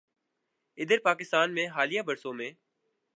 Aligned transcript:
ادھر 0.77 0.99
پاکستان 1.03 1.53
میں 1.53 1.67
حالیہ 1.67 2.01
برسوں 2.01 2.33
میں 2.33 2.51